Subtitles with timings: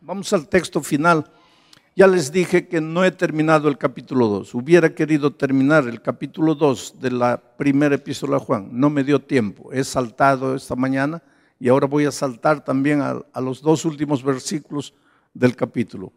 [0.00, 1.24] Vamos al texto final.
[1.96, 4.54] Ya les dije que no he terminado el capítulo 2.
[4.54, 8.68] Hubiera querido terminar el capítulo 2 de la primera epístola de Juan.
[8.70, 9.72] No me dio tiempo.
[9.72, 11.20] He saltado esta mañana
[11.58, 14.94] y ahora voy a saltar también a, a los dos últimos versículos
[15.34, 16.12] del capítulo.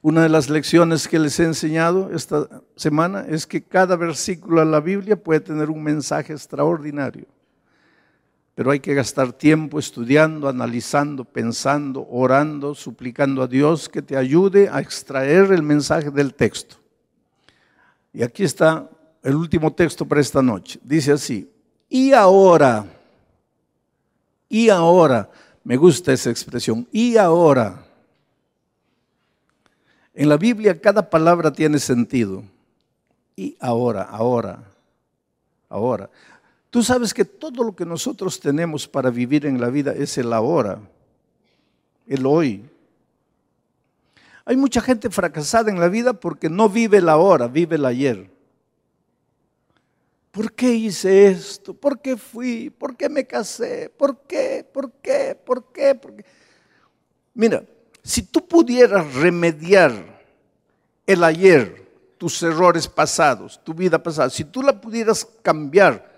[0.00, 4.66] Una de las lecciones que les he enseñado esta semana es que cada versículo de
[4.70, 7.26] la Biblia puede tener un mensaje extraordinario
[8.58, 14.68] pero hay que gastar tiempo estudiando, analizando, pensando, orando, suplicando a Dios que te ayude
[14.68, 16.74] a extraer el mensaje del texto.
[18.12, 18.90] Y aquí está
[19.22, 20.80] el último texto para esta noche.
[20.82, 21.48] Dice así,
[21.88, 22.84] y ahora,
[24.48, 25.30] y ahora,
[25.62, 27.86] me gusta esa expresión, y ahora.
[30.12, 32.42] En la Biblia cada palabra tiene sentido.
[33.36, 34.64] Y ahora, ahora,
[35.68, 36.10] ahora.
[36.70, 40.32] Tú sabes que todo lo que nosotros tenemos para vivir en la vida es el
[40.32, 40.80] ahora,
[42.06, 42.64] el hoy.
[44.44, 48.30] Hay mucha gente fracasada en la vida porque no vive el ahora, vive el ayer.
[50.30, 51.74] ¿Por qué hice esto?
[51.74, 52.70] ¿Por qué fui?
[52.70, 53.90] ¿Por qué me casé?
[53.96, 54.64] ¿Por qué?
[54.72, 55.34] ¿Por qué?
[55.34, 55.94] ¿Por qué?
[55.94, 56.24] ¿Por qué?
[57.34, 57.62] Mira,
[58.02, 59.92] si tú pudieras remediar
[61.06, 61.88] el ayer,
[62.18, 66.17] tus errores pasados, tu vida pasada, si tú la pudieras cambiar,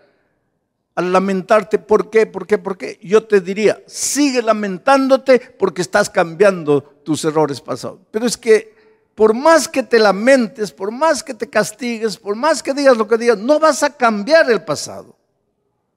[0.94, 2.26] al lamentarte, ¿por qué?
[2.26, 2.58] ¿Por qué?
[2.58, 2.98] ¿Por qué?
[3.02, 8.00] Yo te diría, sigue lamentándote porque estás cambiando tus errores pasados.
[8.10, 8.74] Pero es que
[9.14, 13.06] por más que te lamentes, por más que te castigues, por más que digas lo
[13.06, 15.16] que digas, no vas a cambiar el pasado.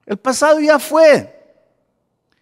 [0.06, 1.34] El pasado ya fue.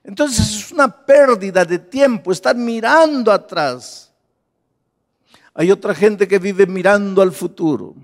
[0.04, 4.12] Entonces es una pérdida de tiempo estar mirando atrás.
[5.54, 7.94] Hay otra gente que vive mirando al futuro.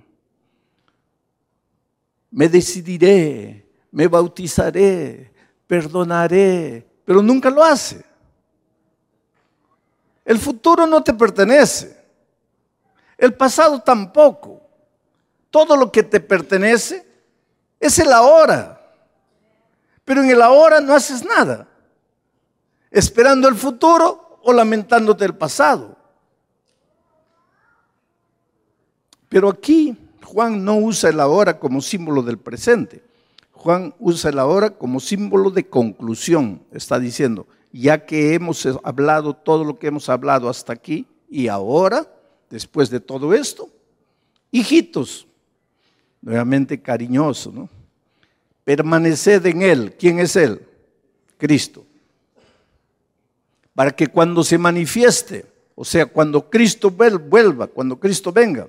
[2.31, 3.68] Me decidiré,
[3.98, 5.32] me bautizaré,
[5.66, 8.04] perdonaré, pero nunca lo hace.
[10.25, 12.00] El futuro no te pertenece.
[13.16, 14.62] El pasado tampoco.
[15.50, 17.04] Todo lo que te pertenece
[17.81, 18.81] es el ahora.
[20.04, 21.66] Pero en el ahora no haces nada.
[22.92, 25.97] Esperando el futuro o lamentándote el pasado.
[29.28, 33.07] Pero aquí Juan no usa el ahora como símbolo del presente.
[33.58, 36.62] Juan usa el ahora como símbolo de conclusión.
[36.72, 42.08] Está diciendo, ya que hemos hablado todo lo que hemos hablado hasta aquí, y ahora,
[42.48, 43.69] después de todo esto,
[44.52, 45.26] hijitos,
[46.22, 47.69] nuevamente cariñoso, ¿no?
[48.62, 49.96] Permaneced en Él.
[49.98, 50.64] ¿Quién es Él?
[51.36, 51.84] Cristo.
[53.75, 58.69] Para que cuando se manifieste, o sea, cuando Cristo vuelva, cuando Cristo venga,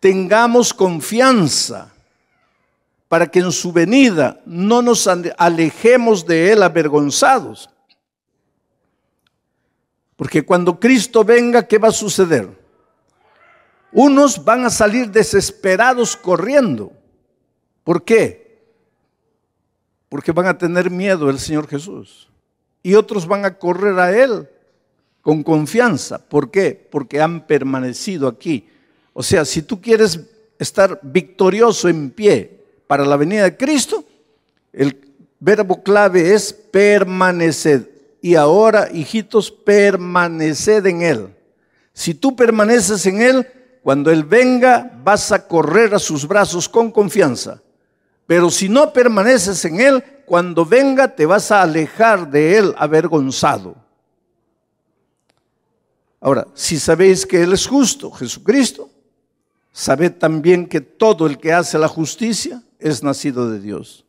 [0.00, 1.94] tengamos confianza
[3.08, 5.08] para que en su venida no nos
[5.38, 7.70] alejemos de Él avergonzados.
[10.14, 12.48] Porque cuando Cristo venga, ¿qué va a suceder?
[13.92, 16.92] Unos van a salir desesperados corriendo.
[17.82, 18.60] ¿Por qué?
[20.10, 22.28] Porque van a tener miedo del Señor Jesús.
[22.82, 24.48] Y otros van a correr a Él
[25.22, 26.18] con confianza.
[26.18, 26.88] ¿Por qué?
[26.90, 28.68] Porque han permanecido aquí.
[29.14, 30.20] O sea, si tú quieres
[30.58, 32.57] estar victorioso en pie,
[32.88, 34.02] para la venida de Cristo,
[34.72, 34.98] el
[35.38, 37.82] verbo clave es permaneced.
[38.20, 41.36] Y ahora, hijitos, permaneced en Él.
[41.92, 43.46] Si tú permaneces en Él,
[43.82, 47.62] cuando Él venga, vas a correr a sus brazos con confianza.
[48.26, 53.76] Pero si no permaneces en Él, cuando venga te vas a alejar de Él avergonzado.
[56.20, 58.90] Ahora, si sabéis que Él es justo, Jesucristo,
[59.72, 64.04] sabed también que todo el que hace la justicia es nacido de Dios.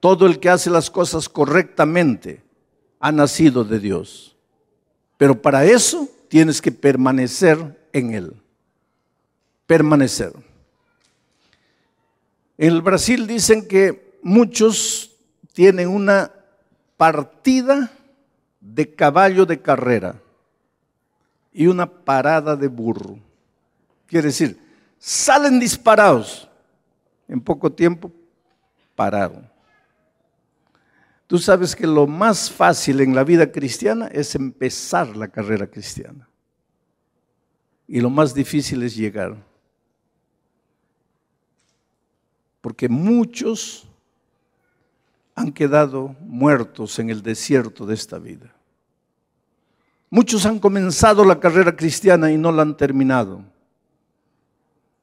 [0.00, 2.42] Todo el que hace las cosas correctamente
[2.98, 4.36] ha nacido de Dios.
[5.16, 8.34] Pero para eso tienes que permanecer en Él.
[9.66, 10.32] Permanecer.
[12.56, 15.16] En el Brasil dicen que muchos
[15.52, 16.30] tienen una
[16.96, 17.90] partida
[18.60, 20.20] de caballo de carrera
[21.52, 23.18] y una parada de burro.
[24.06, 24.58] Quiere decir,
[24.98, 26.49] salen disparados
[27.30, 28.10] en poco tiempo
[28.96, 29.48] pararon.
[31.28, 36.28] Tú sabes que lo más fácil en la vida cristiana es empezar la carrera cristiana.
[37.86, 39.36] Y lo más difícil es llegar.
[42.60, 43.86] Porque muchos
[45.36, 48.52] han quedado muertos en el desierto de esta vida.
[50.10, 53.44] Muchos han comenzado la carrera cristiana y no la han terminado.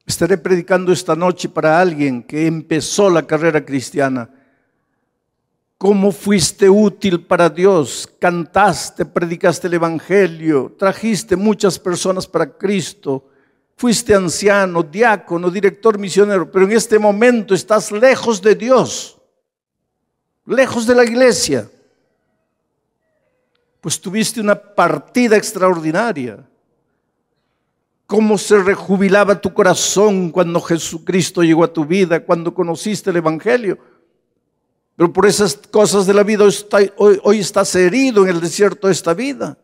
[0.08, 4.30] Estaré predicando esta noche para alguien que empezó la carrera cristiana.
[5.76, 13.28] Cómo fuiste útil para Dios, cantaste, predicaste el Evangelio, trajiste muchas personas para Cristo,
[13.76, 19.20] fuiste anciano, diácono, director misionero, pero en este momento estás lejos de Dios,
[20.46, 21.70] lejos de la iglesia,
[23.82, 26.48] pues tuviste una partida extraordinaria.
[28.08, 33.78] Cómo se rejubilaba tu corazón cuando Jesucristo llegó a tu vida, cuando conociste el Evangelio
[34.98, 36.44] pero por esas cosas de la vida
[36.96, 39.56] hoy, estás herido en el desierto de esta vida.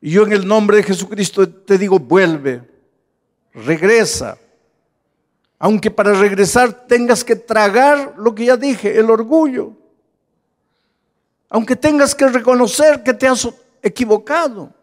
[0.00, 2.68] Y yo en el nombre de Jesucristo te digo, vuelve,
[3.54, 4.36] regresa.
[5.60, 9.74] Aunque para regresar tengas que tragar lo que ya dije, el orgullo.
[11.48, 13.48] Aunque tengas que reconocer que te has
[13.80, 14.74] equivocado.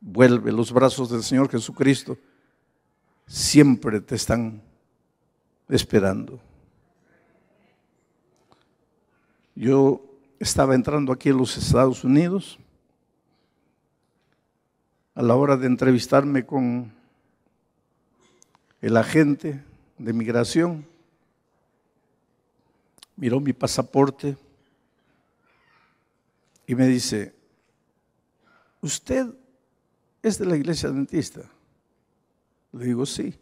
[0.00, 2.16] Vuelve, los brazos del Señor Jesucristo
[3.26, 4.62] siempre te están
[5.68, 6.40] esperando.
[9.54, 10.02] Yo
[10.38, 12.58] estaba entrando aquí en los Estados Unidos
[15.14, 16.92] a la hora de entrevistarme con
[18.80, 19.62] el agente
[19.98, 20.86] de migración.
[23.16, 24.38] Miró mi pasaporte
[26.66, 27.34] y me dice,
[28.80, 29.34] ¿usted
[30.22, 31.42] es de la iglesia adventista?
[32.72, 33.34] Le digo, sí.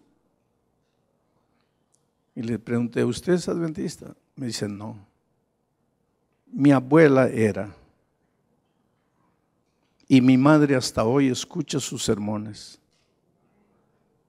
[2.34, 4.14] Y le pregunté, ¿usted es adventista?
[4.36, 5.08] Me dice, no
[6.52, 7.74] mi abuela era.
[10.06, 12.80] Y mi madre hasta hoy escucha sus sermones.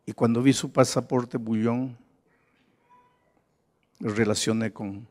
[0.06, 1.98] Y cuando vi su pasaporte bullón,
[4.00, 5.08] relacioné con,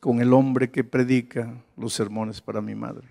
[0.00, 3.08] con el hombre que predica los sermones para mi madre.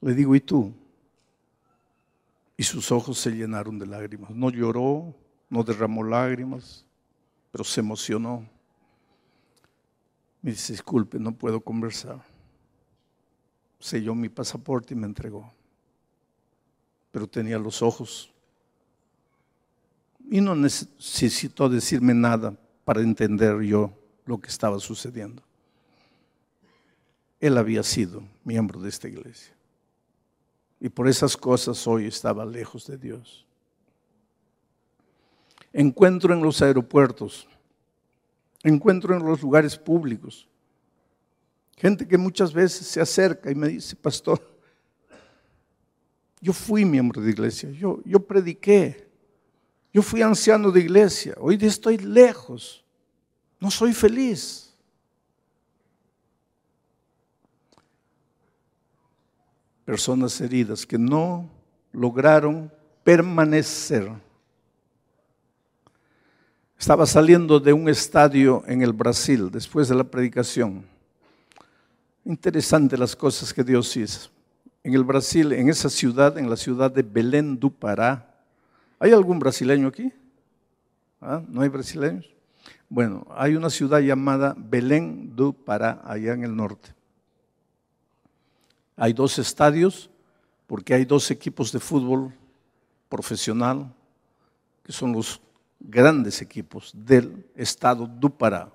[0.00, 0.72] Le digo, ¿y tú?
[2.56, 4.30] Y sus ojos se llenaron de lágrimas.
[4.30, 5.14] No lloró,
[5.48, 6.84] no derramó lágrimas,
[7.50, 8.46] pero se emocionó.
[10.42, 12.22] Me dice, disculpe, no puedo conversar.
[13.78, 15.52] Selló mi pasaporte y me entregó.
[17.10, 18.32] Pero tenía los ojos.
[20.30, 22.54] Y no necesitó decirme nada
[22.84, 23.92] para entender yo
[24.24, 25.42] lo que estaba sucediendo.
[27.40, 29.54] Él había sido miembro de esta iglesia.
[30.80, 33.46] Y por esas cosas hoy estaba lejos de Dios.
[35.72, 37.46] Encuentro en los aeropuertos
[38.62, 40.48] encuentro en los lugares públicos.
[41.76, 44.40] Gente que muchas veces se acerca y me dice, pastor,
[46.40, 49.08] yo fui miembro de iglesia, yo, yo prediqué,
[49.92, 52.84] yo fui anciano de iglesia, hoy estoy lejos,
[53.58, 54.69] no soy feliz.
[59.90, 61.50] Personas heridas que no
[61.90, 62.72] lograron
[63.02, 64.08] permanecer
[66.78, 70.86] estaba saliendo de un estadio en el Brasil después de la predicación.
[72.24, 74.30] Interesante las cosas que Dios hizo.
[74.84, 78.32] En el Brasil, en esa ciudad, en la ciudad de Belén do Pará.
[79.00, 80.12] ¿Hay algún brasileño aquí?
[81.20, 81.42] ¿Ah?
[81.48, 82.32] ¿No hay brasileños?
[82.88, 86.99] Bueno, hay una ciudad llamada Belén do Pará, allá en el norte.
[89.02, 90.10] Hay dos estadios,
[90.66, 92.34] porque hay dos equipos de fútbol
[93.08, 93.90] profesional,
[94.82, 95.40] que son los
[95.80, 98.70] grandes equipos del estado do Pará.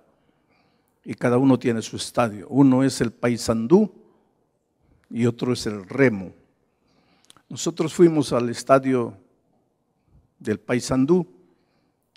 [1.04, 2.48] Y cada uno tiene su estadio.
[2.50, 3.94] Uno es el Paysandú
[5.12, 6.34] y otro es el Remo.
[7.48, 9.16] Nosotros fuimos al estadio
[10.40, 11.28] del Paysandú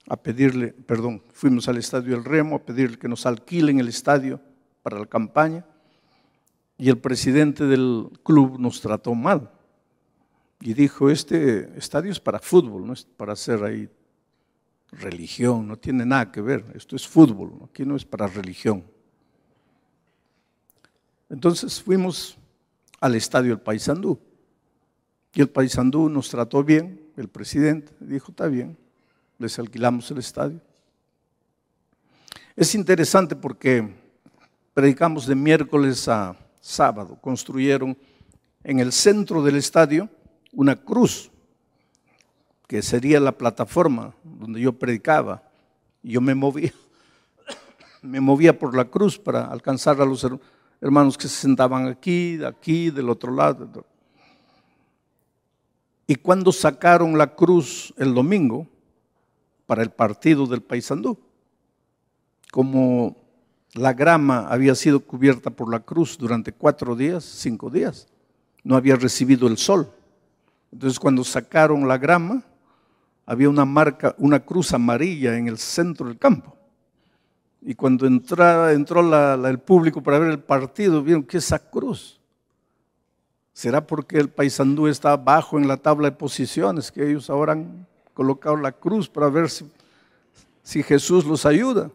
[0.08, 4.40] a pedirle, perdón, fuimos al estadio del Remo a pedirle que nos alquilen el estadio
[4.82, 5.66] para la campaña
[6.78, 9.50] y el presidente del club nos trató mal
[10.60, 13.90] y dijo, este estadio es para fútbol, no es para hacer ahí
[14.92, 18.84] religión, no tiene nada que ver, esto es fútbol, aquí no es para religión.
[21.28, 22.38] Entonces fuimos
[23.00, 24.18] al estadio del Paysandú
[25.34, 28.78] y el Paysandú nos trató bien, el presidente dijo, está bien,
[29.38, 30.60] les alquilamos el estadio.
[32.56, 33.94] Es interesante porque
[34.74, 37.96] predicamos de miércoles a sábado, construyeron
[38.64, 40.08] en el centro del estadio
[40.52, 41.30] una cruz
[42.66, 45.42] que sería la plataforma donde yo predicaba.
[46.02, 46.72] Yo me movía,
[48.02, 50.26] me movía por la cruz para alcanzar a los
[50.80, 53.84] hermanos que se sentaban aquí, aquí, del otro lado.
[56.06, 58.66] Y cuando sacaron la cruz el domingo
[59.66, 61.18] para el partido del Paysandú,
[62.50, 63.27] como
[63.74, 68.08] la grama había sido cubierta por la cruz durante cuatro días, cinco días,
[68.64, 69.90] no había recibido el sol.
[70.72, 72.42] Entonces cuando sacaron la grama,
[73.26, 76.56] había una marca, una cruz amarilla en el centro del campo.
[77.60, 82.18] Y cuando entró el público para ver el partido, vieron que esa cruz.
[83.52, 87.86] ¿Será porque el paisandú está bajo en la tabla de posiciones que ellos ahora han
[88.14, 89.50] colocado la cruz para ver
[90.62, 91.90] si Jesús los ayuda?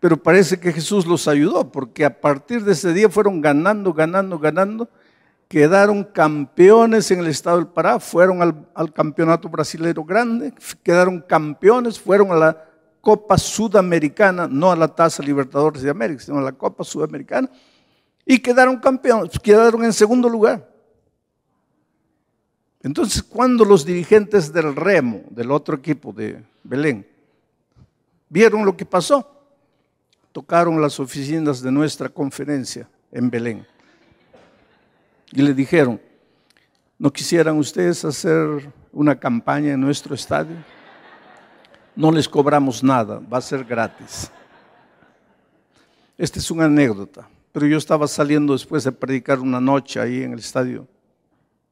[0.00, 4.38] Pero parece que Jesús los ayudó, porque a partir de ese día fueron ganando, ganando,
[4.38, 4.88] ganando,
[5.48, 8.42] quedaron campeones en el estado del Pará, fueron
[8.74, 12.64] al, campeonato brasileño grande, quedaron campeones, fueron a la
[13.00, 17.48] Copa Sudamericana, no a la Taza Libertadores de América, sino a la Copa Sudamericana,
[18.24, 20.68] y quedaron campeones, quedaron en segundo lugar.
[22.82, 27.06] Entonces, cuando los dirigentes del Remo, del otro equipo de Belén,
[28.28, 29.35] vieron lo que pasó,
[30.36, 33.66] tocaron las oficinas de nuestra conferencia en Belén
[35.32, 35.98] y le dijeron,
[36.98, 40.56] ¿no quisieran ustedes hacer una campaña en nuestro estadio?
[41.94, 44.30] no les cobramos nada, va a ser gratis.
[46.18, 50.34] Esta es una anécdota, pero yo estaba saliendo después de predicar una noche ahí en
[50.34, 50.86] el estadio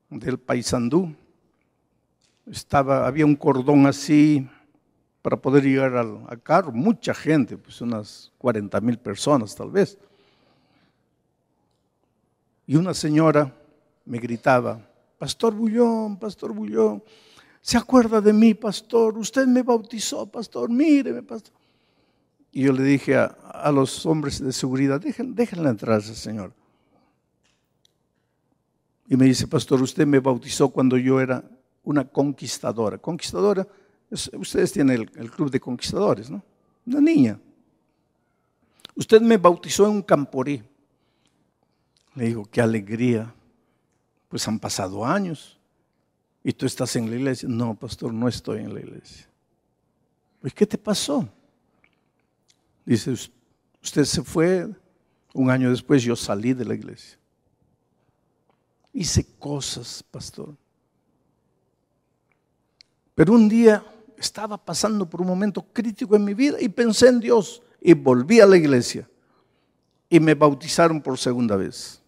[0.09, 1.15] del Paysandú.
[2.51, 4.49] Estaba, había un cordón así
[5.25, 9.97] para poder llegar al, carro, mucha gente, pues unas 40 mil personas tal vez.
[12.67, 13.51] Y una señora
[14.05, 17.03] me gritaba, Pastor Bullón, Pastor Bullón,
[17.63, 19.17] ¿Se acuerda de mí, pastor?
[19.17, 20.69] Usted me bautizó, pastor.
[20.69, 21.55] Míreme, pastor.
[22.53, 26.53] Y yo le dije a, los hombres de seguridad, déjenla entrar ese señor.
[29.09, 31.43] Y me dice, pastor, usted me bautizó cuando yo era
[31.83, 32.99] una conquistadora.
[32.99, 33.67] Conquistadora,
[34.11, 36.43] ustedes tienen el, club de conquistadores, ¿no?
[36.87, 37.39] Una niña.
[38.95, 40.63] Usted me bautizó en un camporí.
[42.15, 43.35] Le digo, qué alegría.
[44.29, 45.59] Pues han pasado años.
[46.43, 47.49] ¿Y tú estás en la iglesia?
[47.49, 49.27] No, pastor, no estoy en la iglesia.
[50.41, 51.27] Pues, ¿qué te pasó?
[52.85, 53.13] Dice,
[53.83, 54.69] usted se fue,
[55.33, 57.19] un año después yo salí de la iglesia.
[58.93, 60.55] Hice cosas, pastor.
[63.15, 63.83] Pero un día
[64.25, 68.41] estaba pasando por un momento crítico en mi vida y pensé en Dios y volví
[68.41, 69.09] a la iglesia
[70.09, 72.01] y me bautizaron por segunda vez.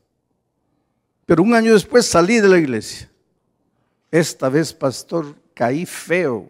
[1.24, 3.10] Pero un año después salí de la iglesia
[4.10, 6.48] esta vez, pastor, caí feo.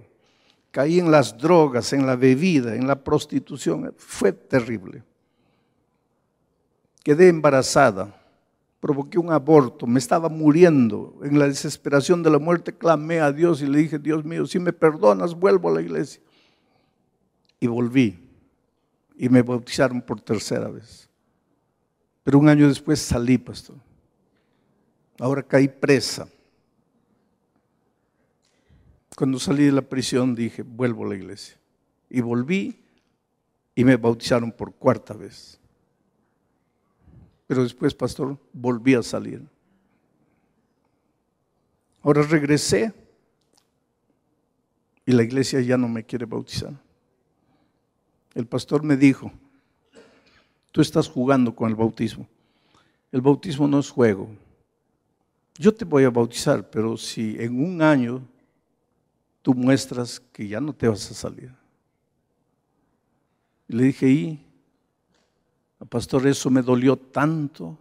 [0.70, 3.94] Caí en las drogas, en la bebida, en la prostitución.
[3.96, 5.02] Fue terrible.
[7.02, 8.14] Quedé embarazada.
[8.86, 9.84] Provoqué un aborto.
[9.84, 11.18] Me estaba muriendo.
[11.24, 14.60] En la desesperación de la muerte clamé a Dios y le dije, Dios mío, si
[14.60, 16.22] me perdonas, vuelvo a la iglesia.
[17.58, 18.16] Y volví.
[19.16, 21.10] Y me bautizaron por tercera vez.
[22.22, 23.74] Pero un año después salí, pastor.
[25.18, 26.28] Ahora caí presa.
[29.16, 31.56] Cuando salí de la prisión dije, vuelvo a la iglesia.
[32.08, 32.84] Y volví
[33.74, 35.58] y me bautizaron por cuarta vez.
[37.46, 39.42] Pero después, pastor, volví a salir.
[42.02, 42.92] Ahora regresé
[45.04, 46.72] y la iglesia ya no me quiere bautizar.
[48.34, 49.32] El pastor me dijo,
[50.72, 52.28] tú estás jugando con el bautismo.
[53.10, 54.28] El bautismo no es juego.
[55.58, 58.22] Yo te voy a bautizar, pero si en un año
[59.40, 61.52] tú muestras que ya no te vas a salir.
[63.68, 64.45] Le dije, y,
[65.84, 67.76] pastor, eso me dolió tanto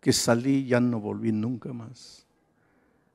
[0.00, 2.24] que salí y ya no volví nunca más.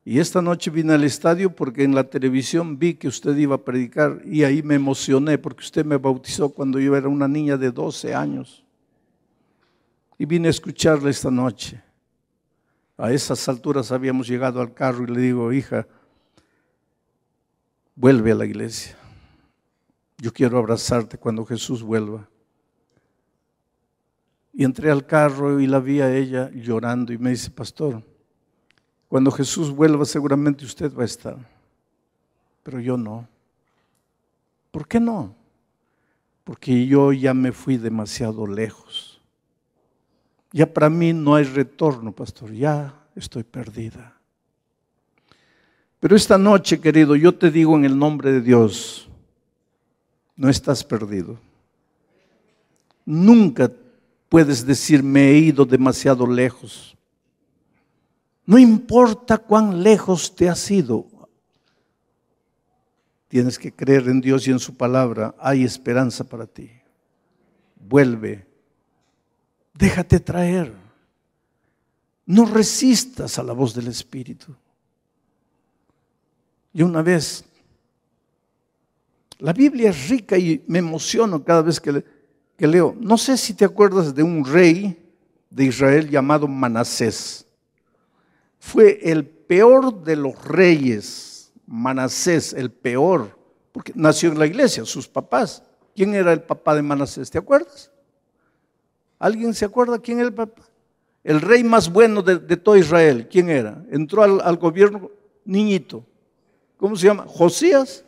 [0.04, 3.64] Y esta noche vine al estadio porque en la televisión vi que usted iba a
[3.64, 7.72] predicar y ahí me emocioné porque usted me bautizó cuando yo era una niña de
[7.72, 8.66] 12 años.
[10.18, 11.82] Y vine a escucharle esta noche.
[12.98, 15.88] A esas alturas habíamos llegado al carro y le digo, hija,
[17.96, 18.98] vuelve a la iglesia.
[20.18, 22.28] Yo quiero abrazarte cuando Jesús vuelva.
[24.60, 28.04] Y entré al carro y la vi a ella llorando y me dice, pastor,
[29.08, 31.38] cuando Jesús vuelva seguramente usted va a estar,
[32.62, 33.26] pero yo no.
[34.70, 35.34] ¿Por qué no?
[36.44, 39.22] Porque yo ya me fui demasiado lejos.
[40.52, 44.14] Ya para mí no hay retorno, pastor, ya estoy perdida.
[46.02, 49.08] Pero esta noche, querido, yo te digo en el nombre de Dios,
[50.36, 51.40] no estás perdido.
[53.06, 53.72] nunca
[54.30, 56.96] puedes decir me he ido demasiado lejos.
[58.46, 61.06] No importa cuán lejos te has ido,
[63.28, 65.36] tienes que creer en Dios y en su palabra.
[65.40, 66.72] Hay esperanza para ti.
[67.76, 68.48] Vuelve.
[69.74, 70.74] Déjate traer.
[72.26, 74.56] No resistas a la voz del Espíritu.
[76.74, 77.46] Y una vez,
[79.40, 82.04] la Biblia es rica y me emociono cada vez que,
[82.60, 82.94] que leo.
[83.00, 85.02] No sé si te acuerdas de un rey
[85.50, 87.48] de Israel llamado Manasés.
[88.60, 93.40] Fue el peor de los reyes, Manasés, el peor,
[93.72, 95.64] porque nació en la iglesia, sus papás.
[95.96, 97.32] ¿Quién era el papá de Manasés?
[97.32, 97.90] ¿Te acuerdas?
[99.18, 100.62] ¿Alguien se acuerda quién era el papá?
[101.24, 103.82] El rey más bueno de, todo Israel, ¿quién era?
[103.90, 105.10] Entró al, al gobierno
[105.46, 106.04] niñito.
[106.76, 107.26] ¿Cómo se llama?
[107.26, 108.04] Josías.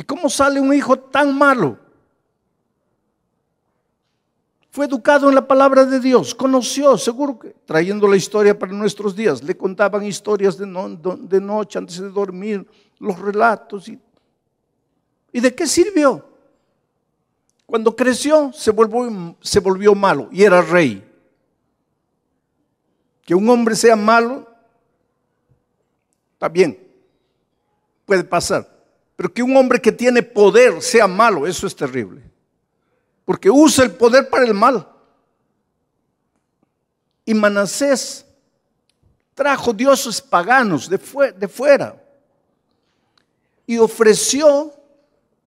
[0.00, 1.78] ¿Y cómo sale un hijo tan malo?
[4.70, 9.14] Fue educado en la palabra de Dios, conoció, seguro que trayendo la historia para nuestros
[9.14, 12.66] días, le contaban historias de, de noche antes de dormir,
[12.98, 13.88] los relatos.
[13.88, 14.00] Y,
[15.32, 16.24] ¿Y de qué sirvió?
[17.66, 21.06] Cuando creció se volvió, se volvió malo y era rey.
[23.20, 24.48] Que un hombre sea malo,
[26.32, 26.90] está bien,
[28.06, 28.79] puede pasar.
[29.20, 32.30] Pero que un hombre que tiene poder sea malo, eso es terrible
[33.30, 34.88] porque usa el poder para el mal.
[37.24, 38.26] Y Manasés
[39.34, 41.94] trajo dioses paganos de, fuera
[43.68, 44.74] y ofreció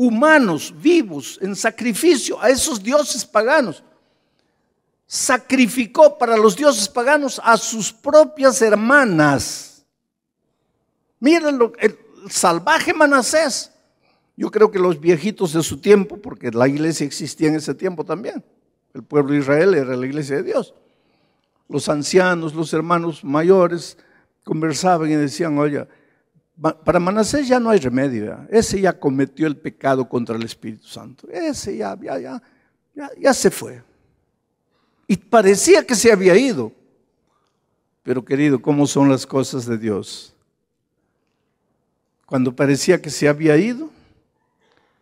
[0.00, 3.84] humanos vivos en sacrificio a esos dioses paganos.
[5.06, 9.84] Sacrificó para los dioses paganos a sus propias hermanas.
[11.18, 11.98] Mírenlo, el
[12.30, 13.72] salvaje Manasés.
[14.38, 18.02] Yo creo que los viejitos de su tiempo, porque la iglesia existía en ese tiempo
[18.02, 18.42] también,
[18.94, 20.72] el pueblo de Israel era la iglesia de Dios.
[21.68, 23.98] Los ancianos, los hermanos mayores
[24.44, 25.86] conversaban y decían, oye,
[26.60, 28.46] para Manasés ya no hay remedio.
[28.50, 31.26] Ese ya cometió el pecado contra el Espíritu Santo.
[31.30, 33.82] Ese ya, ya, ya, ya, se fue.
[35.06, 36.70] Y parecía que se había ido.
[38.02, 40.34] Pero querido, ¿cómo son las cosas de Dios?
[42.26, 43.90] Cuando parecía que se había ido,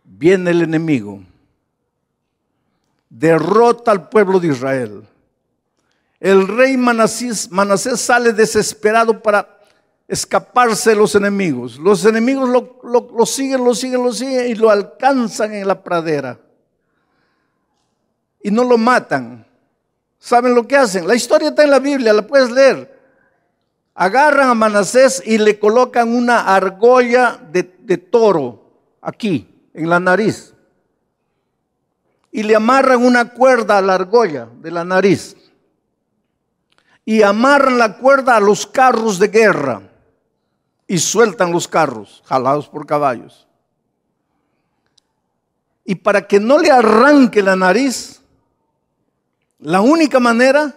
[0.04, 1.22] viene el enemigo,
[3.10, 5.02] derrota al pueblo de Israel.
[6.20, 9.57] El rey Manasés, Manasés sale desesperado para
[10.08, 11.78] escaparse de los enemigos.
[11.78, 16.40] Los enemigos lo, siguen, lo siguen, lo siguen y lo alcanzan en la pradera.
[18.42, 19.46] Y no lo matan.
[20.18, 21.06] ¿Saben lo que hacen?
[21.06, 22.96] La historia está en la Biblia, la puedes leer.
[23.94, 30.54] Agarran a Manasés y le colocan una argolla de, de toro aquí, en la nariz.
[32.30, 35.36] Y le amarran una cuerda a la argolla de la nariz.
[37.04, 39.87] Y amarran la cuerda a los carros de guerra
[40.88, 43.46] y sueltan los carros jalados por caballos.
[45.84, 48.22] Y para que no le arranque la nariz,
[49.58, 50.74] la única manera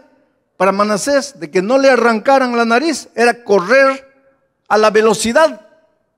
[0.58, 4.08] para Manasés de que no le arrancaran la nariz era correr
[4.68, 5.68] a la velocidad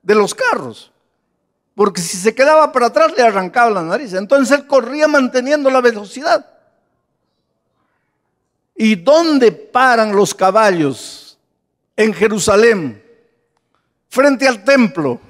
[0.02, 0.92] de los carros.
[1.74, 4.12] Porque si se quedaba para atrás le arrancaba la nariz.
[4.12, 6.46] Entonces él corría manteniendo la velocidad.
[8.76, 11.38] ¿Y dónde paran los caballos?
[11.96, 13.03] En Jerusalén
[14.14, 15.20] frente al templo.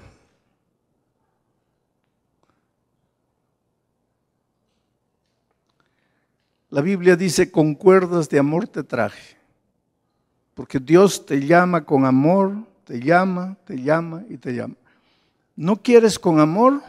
[6.68, 9.38] La Biblia dice, con cuerdas de amor te traje.
[10.52, 14.74] Porque Dios te llama con amor, te llama, te llama y te llama.
[15.56, 16.82] ¿No quieres con amor?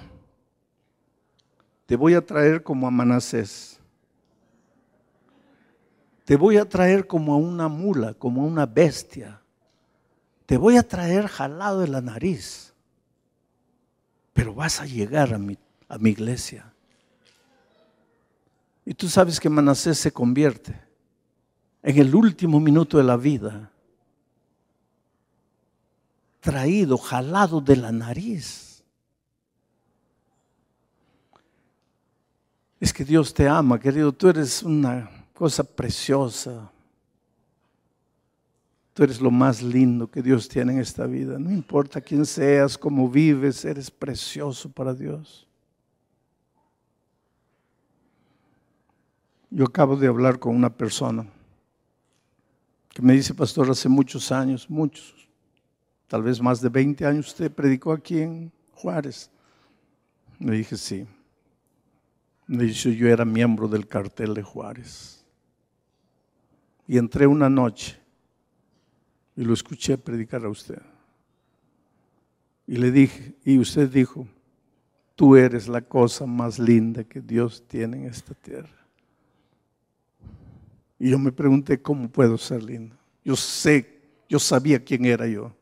[1.85, 3.79] Te voy a traer como a Manasés.
[6.25, 9.39] Te voy a traer como a una mula, como a una bestia
[10.45, 12.73] te voy a traer jalado de la nariz,
[14.33, 16.71] pero vas a llegar a mi, a mi iglesia.
[18.85, 20.79] Y tú sabes que Manasés se convierte
[21.81, 23.71] en el último minuto de la vida,
[26.39, 28.83] traído, jalado de la nariz.
[32.79, 36.71] Es que Dios te ama, querido, tú eres una cosa preciosa,
[38.95, 41.37] Tú eres lo más lindo que Dios tiene en esta vida.
[41.37, 45.45] No importa quién seas, cómo vives, eres precioso para Dios.
[49.49, 51.27] Yo acabo de hablar con una persona
[52.87, 55.27] que me dice, pastor, hace muchos años, muchos,
[56.07, 59.29] tal vez más de 20 años, usted predicó aquí en Juárez.
[60.39, 61.05] Le dije, sí.
[62.47, 65.25] Me dice, yo era miembro del cartel de Juárez.
[66.87, 68.04] Y entré una noche
[69.35, 70.81] y lo escuché predicar a usted.
[72.67, 74.27] Y le dije, y usted dijo,
[75.15, 78.69] tú eres la cosa más linda que Dios tiene en esta tierra.
[80.97, 82.95] Y yo me pregunté, ¿cómo puedo ser lindo?
[83.23, 85.53] Yo sé, yo sabía quién era yo.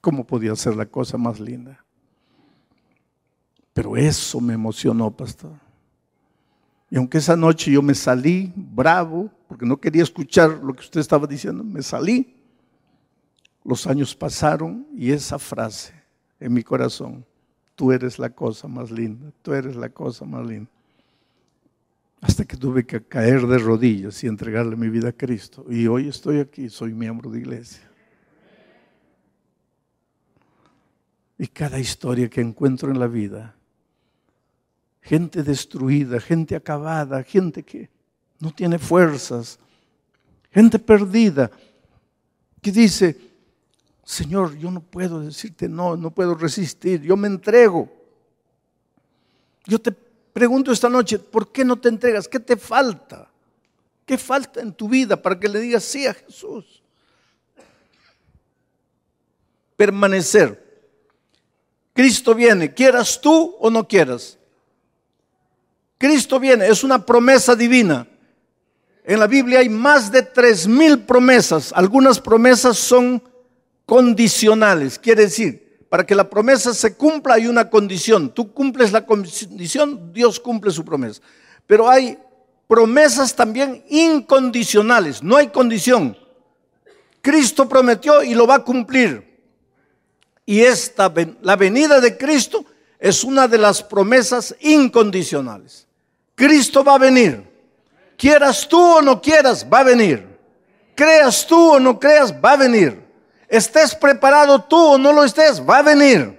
[0.00, 1.84] ¿Cómo podía ser la cosa más linda?
[3.72, 5.52] Pero eso me emocionó, pastor.
[6.90, 11.00] Y aunque esa noche yo me salí bravo, porque no quería escuchar lo que usted
[11.00, 12.37] estaba diciendo, me salí.
[13.68, 15.92] Los años pasaron y esa frase
[16.40, 17.22] en mi corazón,
[17.74, 20.70] tú eres la cosa más linda, tú eres la cosa más linda.
[22.22, 25.66] Hasta que tuve que caer de rodillas y entregarle mi vida a Cristo.
[25.68, 27.86] Y hoy estoy aquí, soy miembro de iglesia.
[31.36, 33.54] Y cada historia que encuentro en la vida,
[35.02, 37.90] gente destruida, gente acabada, gente que
[38.40, 39.58] no tiene fuerzas,
[40.50, 41.50] gente perdida,
[42.62, 43.27] que dice,
[44.08, 47.92] Señor, yo no puedo decirte no, no puedo resistir, yo me entrego.
[49.66, 52.26] Yo te pregunto esta noche, ¿por qué no te entregas?
[52.26, 53.28] ¿Qué te falta?
[54.06, 56.82] ¿Qué falta en tu vida para que le digas sí a Jesús?
[59.76, 60.88] Permanecer.
[61.92, 64.38] Cristo viene, quieras tú o no quieras.
[65.98, 68.08] Cristo viene, es una promesa divina.
[69.04, 71.74] En la Biblia hay más de tres mil promesas.
[71.74, 73.22] Algunas promesas son
[73.88, 74.98] condicionales.
[74.98, 78.28] Quiere decir, para que la promesa se cumpla hay una condición.
[78.34, 81.22] Tú cumples la condición, Dios cumple su promesa.
[81.66, 82.18] Pero hay
[82.66, 85.22] promesas también incondicionales.
[85.22, 86.14] No hay condición.
[87.22, 89.26] Cristo prometió y lo va a cumplir.
[90.44, 92.66] Y esta, la venida de Cristo
[92.98, 95.86] es una de las promesas incondicionales.
[96.34, 97.42] Cristo va a venir.
[98.18, 100.26] Quieras tú o no quieras, va a venir.
[100.94, 103.07] Creas tú o no creas, va a venir.
[103.48, 106.38] Estés preparado tú o no lo estés, va a venir.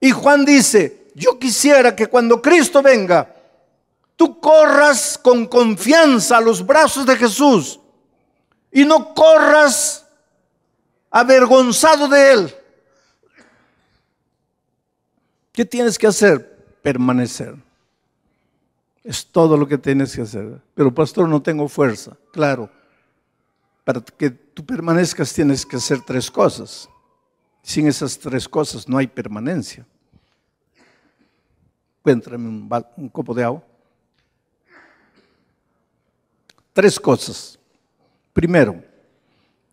[0.00, 3.34] Y Juan dice, yo quisiera que cuando Cristo venga,
[4.14, 7.80] tú corras con confianza a los brazos de Jesús
[8.70, 10.06] y no corras
[11.10, 12.54] avergonzado de Él.
[15.50, 16.78] ¿Qué tienes que hacer?
[16.82, 17.54] Permanecer.
[19.02, 20.60] Es todo lo que tienes que hacer.
[20.74, 22.16] Pero pastor, no tengo fuerza.
[22.32, 22.68] Claro,
[23.86, 26.90] para que tú permanezcas tienes que hacer tres cosas.
[27.62, 29.86] Sin esas tres cosas no hay permanencia.
[32.02, 32.68] Cuéntame un,
[32.98, 33.64] un copo de agua.
[36.74, 37.58] Tres cosas.
[38.34, 38.82] Primero,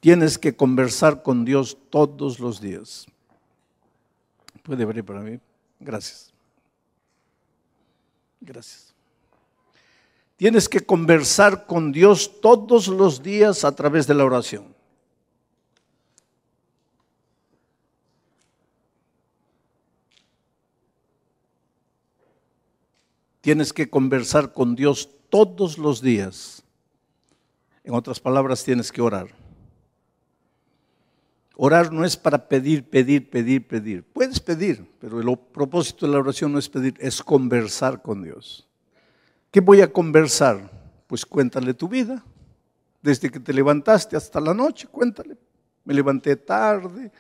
[0.04, 3.06] Tienes que conversar con Dios todos los días.
[4.62, 5.39] ¿Puede abrir para mí?
[5.80, 6.34] Gracias.
[8.41, 8.93] Gracias.
[10.36, 14.74] Tienes que conversar con Dios todos los días a través de la oración.
[23.41, 26.63] Tienes que conversar con Dios todos los días.
[27.84, 29.28] En otras palabras, tienes que orar.
[31.56, 34.04] Orar no es para pedir, pedir, pedir, pedir.
[34.04, 38.67] Puedes pedir, pero el propósito de la oración no es pedir, es conversar con Dios.
[39.54, 40.68] ¿Qué voy a conversar?
[41.06, 42.24] Pues cuéntale tu vida.
[43.04, 45.38] Desde que te levantaste hasta la noche, cuéntale.
[45.86, 47.12] Me levanté tarde,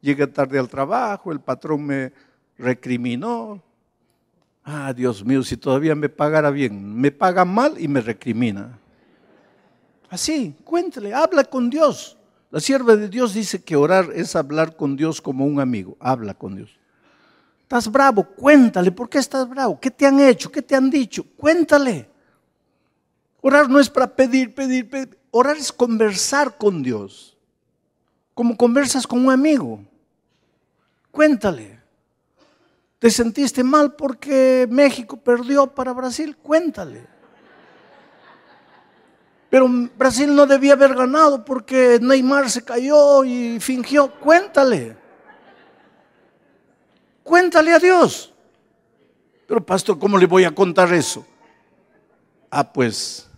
[0.00, 2.12] llegué tarde al trabajo, el patrón me
[2.56, 3.60] recriminó.
[4.62, 8.78] Ah, Dios mío, si todavía me pagara bien, me paga mal y me recrimina.
[10.10, 12.16] Así, cuéntale, habla con Dios.
[12.52, 15.96] La sierva de Dios dice que orar es hablar con Dios como un amigo.
[15.98, 16.70] Habla con Dios.
[17.70, 18.24] ¿Estás bravo?
[18.24, 19.78] Cuéntale, ¿por qué estás bravo?
[19.78, 20.50] ¿Qué te han hecho?
[20.50, 21.24] ¿Qué te han dicho?
[21.36, 22.10] Cuéntale.
[23.42, 25.16] Orar no es para pedir, pedir, pedir.
[25.30, 27.38] Orar es conversar con Dios.
[28.34, 29.84] Como conversas con un amigo.
[31.12, 31.78] Cuéntale.
[32.98, 36.36] ¿Te sentiste mal porque México perdió para Brasil?
[36.38, 37.06] Cuéntale.
[39.48, 44.10] Pero Brasil no debía haber ganado porque Neymar se cayó y fingió.
[44.18, 44.99] Cuéntale.
[47.30, 48.32] Cuéntale a Dios.
[49.46, 51.24] Pero pastor, ¿cómo le voy a contar eso?
[52.50, 53.28] Ah, pues,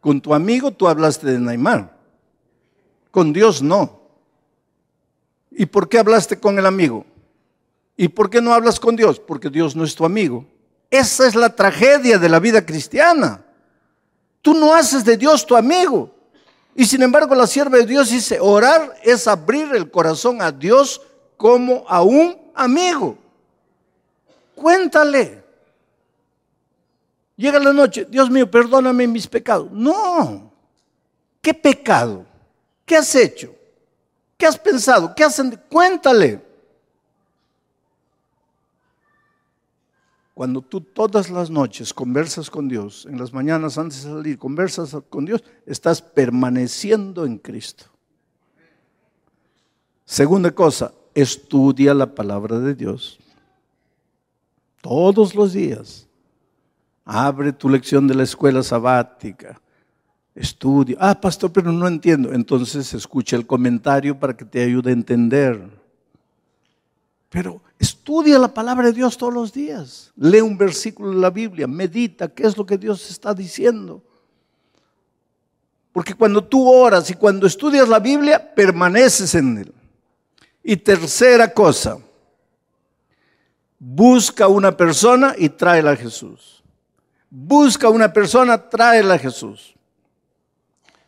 [0.00, 1.94] con tu amigo tú hablaste de Neymar.
[3.10, 4.00] Con Dios no.
[5.50, 7.04] ¿Y por qué hablaste con el amigo?
[7.94, 9.20] ¿Y por qué no hablas con Dios?
[9.20, 10.46] Porque Dios no es tu amigo.
[10.90, 13.44] Esa es la tragedia de la vida cristiana.
[14.40, 16.10] Tú no haces de Dios tu amigo.
[16.74, 21.02] Y sin embargo la sierva de Dios dice, orar es abrir el corazón a Dios
[21.36, 23.16] como a un amigo.
[24.54, 25.42] Cuéntale.
[27.36, 29.70] Llega la noche, Dios mío, perdóname mis pecados.
[29.72, 30.52] No.
[31.40, 32.26] ¿Qué pecado?
[32.84, 33.54] ¿Qué has hecho?
[34.36, 35.14] ¿Qué has pensado?
[35.14, 36.44] ¿Qué has Cuéntale.
[40.34, 44.96] Cuando tú todas las noches conversas con Dios, en las mañanas antes de salir, conversas
[45.08, 47.86] con Dios, estás permaneciendo en Cristo.
[50.04, 53.18] Segunda cosa, estudia la palabra de Dios.
[54.80, 56.06] Todos los días.
[57.04, 59.60] Abre tu lección de la escuela sabática.
[60.34, 60.96] Estudia.
[61.00, 62.32] Ah, pastor, pero no entiendo.
[62.32, 65.68] Entonces escucha el comentario para que te ayude a entender.
[67.28, 70.12] Pero estudia la palabra de Dios todos los días.
[70.16, 74.02] Lee un versículo de la Biblia, medita qué es lo que Dios está diciendo.
[75.92, 79.74] Porque cuando tú oras y cuando estudias la Biblia, permaneces en él.
[80.62, 81.98] Y tercera cosa,
[83.78, 86.62] busca una persona y tráela a Jesús.
[87.30, 89.74] Busca una persona, tráela a Jesús.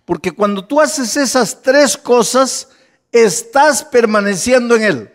[0.04, 2.68] Porque cuando tú haces esas tres cosas,
[3.10, 5.12] estás permaneciendo en Él.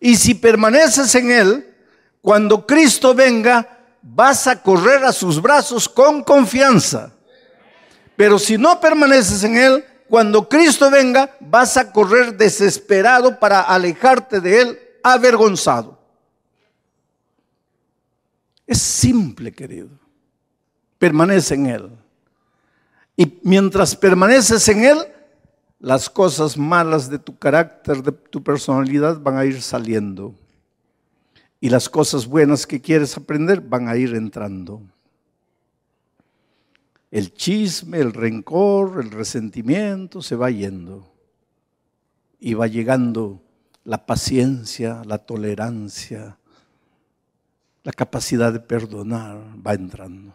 [0.00, 1.74] Y si permaneces en Él,
[2.20, 7.12] cuando Cristo venga, vas a correr a sus brazos con confianza.
[8.16, 14.42] Pero si no permaneces en Él, cuando Cristo venga, vas a correr desesperado para alejarte
[14.42, 15.98] de Él, avergonzado.
[18.66, 19.88] Es simple, querido.
[20.98, 21.90] Permanece en Él.
[23.16, 24.98] Y mientras permaneces en Él,
[25.80, 30.34] las cosas malas de tu carácter, de tu personalidad van a ir saliendo.
[31.58, 34.82] Y las cosas buenas que quieres aprender van a ir entrando.
[37.12, 41.12] El chisme, el rencor, el resentimiento se va yendo.
[42.40, 43.42] Y va llegando
[43.84, 46.38] la paciencia, la tolerancia,
[47.84, 50.34] la capacidad de perdonar, va entrando.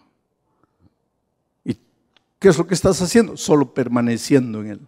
[1.66, 1.74] ¿Y
[2.38, 3.36] qué es lo que estás haciendo?
[3.36, 4.88] Solo permaneciendo en Él.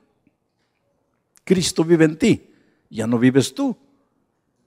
[1.43, 2.51] Cristo vive en ti,
[2.91, 3.75] ya no vives tú.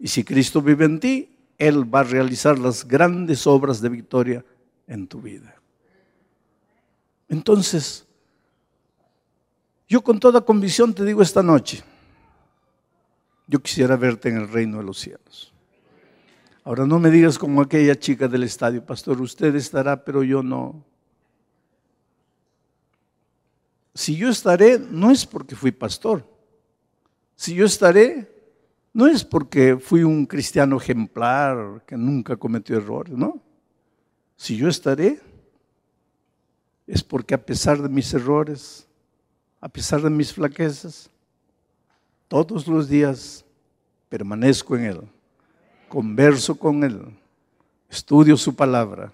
[0.00, 4.44] Y si Cristo vive en ti, Él va a realizar las grandes obras de victoria
[4.88, 5.61] en tu vida.
[7.32, 8.06] Entonces,
[9.88, 11.82] yo con toda convicción te digo esta noche,
[13.46, 15.50] yo quisiera verte en el reino de los cielos.
[16.62, 20.84] Ahora no me digas como aquella chica del estadio, pastor, usted estará, pero yo no.
[23.94, 26.28] Si yo estaré, no es porque fui pastor,
[27.34, 28.30] si yo estaré,
[28.92, 33.40] no es porque fui un cristiano ejemplar que nunca cometió errores, ¿no?
[34.36, 35.31] Si yo estaré,
[36.92, 38.86] es porque a pesar de mis errores,
[39.62, 41.08] a pesar de mis flaquezas,
[42.28, 43.46] todos los días
[44.10, 45.00] permanezco en Él,
[45.88, 47.00] converso con Él,
[47.88, 49.10] estudio su palabra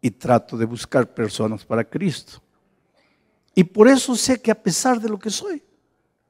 [0.00, 2.40] y trato de buscar personas para Cristo.
[3.56, 5.60] Y por eso sé que a pesar de lo que soy,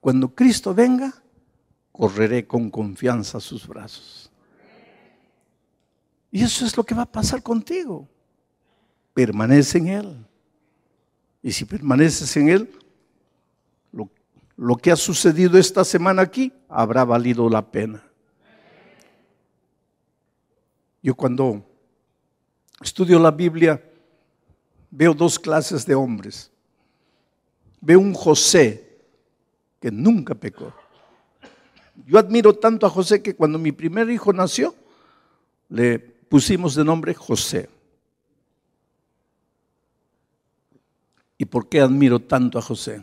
[0.00, 1.12] cuando Cristo venga,
[1.92, 4.30] correré con confianza a sus brazos.
[6.30, 8.08] Y eso es lo que va a pasar contigo.
[9.12, 10.29] Permanece en Él.
[11.42, 12.70] Y si permaneces en Él,
[14.56, 18.04] lo, que ha sucedido esta semana aquí habrá valido la pena.
[21.02, 21.64] Yo cuando
[22.82, 23.82] estudio la Biblia
[24.90, 26.50] veo dos clases de hombres.
[27.80, 28.98] Veo un José
[29.80, 30.74] que nunca pecó.
[32.06, 34.74] Yo admiro tanto a José que cuando mi primer hijo nació,
[35.70, 37.70] le pusimos de nombre José.
[41.40, 43.02] ¿Y por qué admiro tanto a José?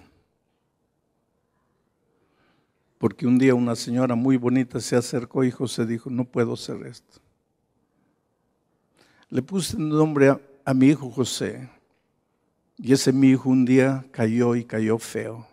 [2.99, 6.85] Porque un día una señora muy bonita se acercó y José dijo, no puedo hacer
[6.85, 7.19] esto.
[9.29, 11.67] Le puse nombre a, a mi hijo José.
[12.77, 15.47] Y ese mi hijo un día cayó y cayó feo.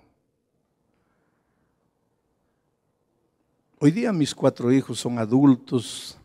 [3.78, 6.18] Hoy día mis cuatro hijos son adultos.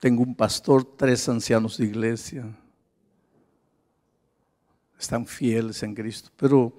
[0.00, 2.61] Tengo un pastor, tres ancianos de iglesia.
[5.02, 6.30] Están fieles en Cristo.
[6.36, 6.72] Pero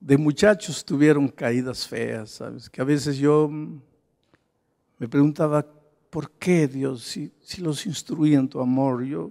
[0.00, 2.70] de muchachos tuvieron caídas feas, ¿sabes?
[2.70, 3.46] Que a veces yo
[4.98, 5.66] me preguntaba,
[6.08, 7.02] ¿por qué Dios?
[7.02, 9.30] Si, si los instruí en tu amor, yo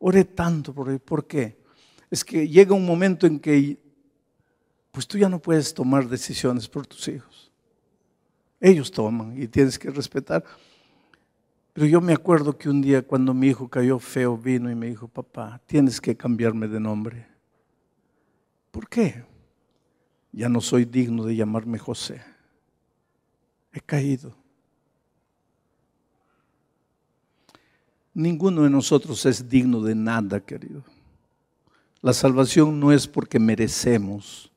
[0.00, 1.58] oré tanto por él, ¿por qué?
[2.10, 3.78] Es que llega un momento en que
[4.90, 7.52] pues tú ya no puedes tomar decisiones por tus hijos.
[8.60, 10.42] Ellos toman y tienes que respetar.
[11.72, 14.88] Pero yo me acuerdo que un día cuando mi hijo cayó feo, vino y me
[14.88, 17.29] dijo, papá, tienes que cambiarme de nombre.
[18.70, 19.24] ¿Por qué?
[20.32, 22.22] Ya no soy digno de llamarme José.
[23.72, 24.34] He caído.
[28.14, 30.82] Ninguno de nosotros es digno de nada, querido.
[32.02, 34.50] La salvación no es porque merecemos.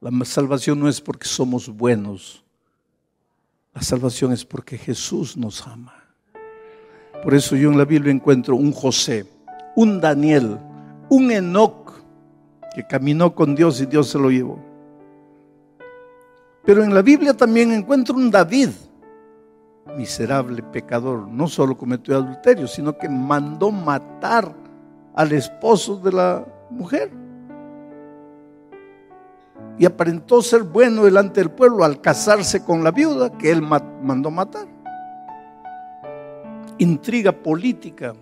[0.00, 2.44] La salvación no es porque somos buenos.
[3.72, 5.94] La salvación es porque Jesús nos ama.
[7.22, 9.26] Por eso yo en la Biblia encuentro un José,
[9.74, 10.58] un Daniel,
[11.08, 11.83] un Enoch
[12.74, 14.58] que caminó con Dios y Dios se lo llevó.
[16.64, 18.70] Pero en la Biblia también encuentro un David,
[19.96, 21.28] miserable pecador.
[21.28, 24.54] No solo cometió adulterio, sino que mandó matar
[25.14, 27.10] al esposo de la mujer.
[29.78, 34.30] Y aparentó ser bueno delante del pueblo al casarse con la viuda que él mandó
[34.30, 34.66] matar.
[36.78, 38.14] Intriga política,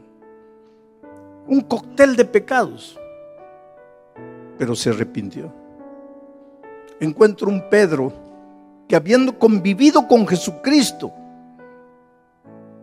[1.47, 2.99] un cóctel de pecados,
[4.63, 5.53] pero se arrepintió.
[7.01, 8.13] Encuentro un Pedro
[8.89, 11.13] que habiendo convivido con Jesucristo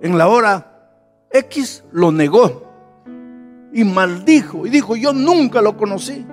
[0.02, 0.92] en la hora
[1.32, 2.64] X, lo negó
[3.72, 6.28] y maldijo y dijo, yo nunca lo conocí.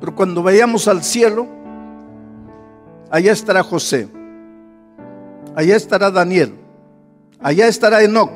[0.00, 1.46] Pero cuando vayamos al cielo,
[3.08, 4.08] allá estará José,
[5.54, 6.56] allá estará Daniel,
[7.38, 8.32] allá estará Enoch.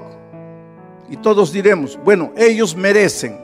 [1.08, 3.39] Y todos diremos, bueno, ellos merecen.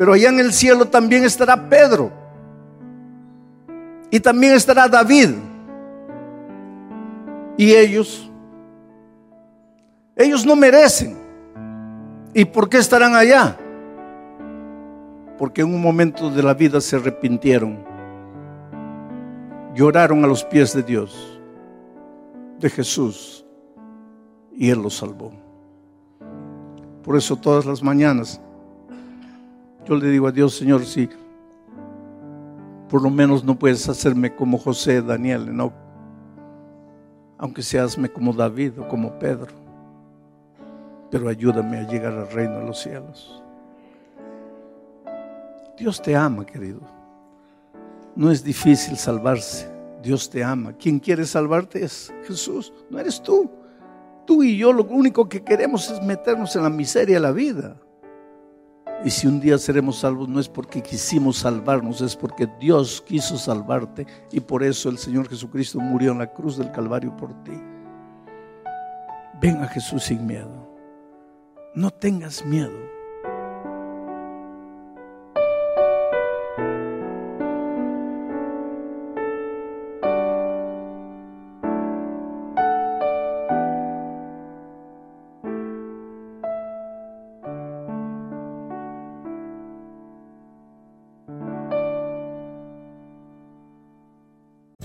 [0.00, 2.10] Pero allá en el cielo también estará Pedro.
[4.10, 5.28] Y también estará David.
[7.58, 8.30] Y ellos,
[10.16, 11.18] ellos no merecen.
[12.32, 13.58] ¿Y por qué estarán allá?
[15.36, 17.84] Porque en un momento de la vida se arrepintieron.
[19.74, 21.38] Lloraron a los pies de Dios,
[22.58, 23.44] de Jesús.
[24.50, 25.30] Y Él los salvó.
[27.04, 28.40] Por eso todas las mañanas
[29.86, 31.08] yo le digo a Dios, Señor, si
[32.88, 35.72] por lo menos no puedes hacerme como José, Daniel, no,
[37.38, 39.52] aunque seasme como David o como Pedro,
[41.10, 43.42] pero ayúdame a llegar al reino de los cielos.
[45.78, 46.80] Dios te ama, querido.
[48.14, 49.66] No es difícil salvarse.
[50.02, 50.72] Dios te ama.
[50.74, 53.50] Quien quiere salvarte es Jesús, no eres tú.
[54.26, 57.76] Tú y yo lo único que queremos es meternos en la miseria de la vida.
[59.04, 63.38] Y si un día seremos salvos no es porque quisimos salvarnos, es porque Dios quiso
[63.38, 67.58] salvarte y por eso el Señor Jesucristo murió en la cruz del Calvario por ti.
[69.40, 70.68] Ven a Jesús sin miedo.
[71.74, 72.99] No tengas miedo.